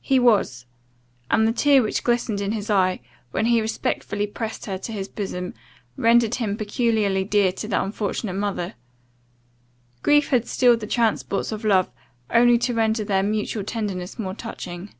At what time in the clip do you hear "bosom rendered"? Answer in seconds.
5.06-6.34